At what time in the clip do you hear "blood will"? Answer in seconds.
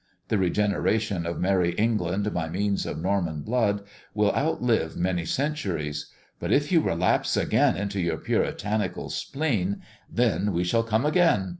3.43-4.33